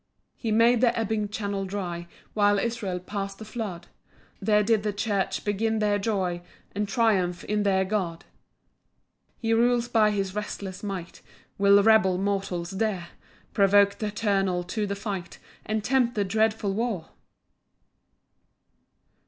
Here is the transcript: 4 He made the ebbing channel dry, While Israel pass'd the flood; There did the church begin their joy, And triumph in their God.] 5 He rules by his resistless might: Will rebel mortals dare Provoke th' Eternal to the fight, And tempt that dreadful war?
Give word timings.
4 0.33 0.33
He 0.37 0.51
made 0.51 0.81
the 0.81 0.97
ebbing 0.97 1.29
channel 1.29 1.63
dry, 1.63 2.07
While 2.33 2.57
Israel 2.57 2.99
pass'd 2.99 3.37
the 3.37 3.45
flood; 3.45 3.85
There 4.41 4.63
did 4.63 4.81
the 4.81 4.91
church 4.93 5.45
begin 5.45 5.77
their 5.77 5.99
joy, 5.99 6.41
And 6.73 6.87
triumph 6.87 7.43
in 7.43 7.61
their 7.61 7.85
God.] 7.85 8.23
5 9.33 9.35
He 9.37 9.53
rules 9.53 9.87
by 9.87 10.09
his 10.09 10.33
resistless 10.33 10.81
might: 10.81 11.21
Will 11.59 11.83
rebel 11.83 12.17
mortals 12.17 12.71
dare 12.71 13.09
Provoke 13.53 13.99
th' 13.99 14.05
Eternal 14.05 14.63
to 14.63 14.87
the 14.87 14.95
fight, 14.95 15.37
And 15.67 15.83
tempt 15.83 16.15
that 16.15 16.29
dreadful 16.29 16.73
war? 16.73 17.09